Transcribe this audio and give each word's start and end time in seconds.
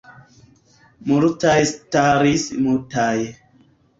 Multaj 1.09 1.59
staris 1.73 2.47
mutaj. 2.69 3.13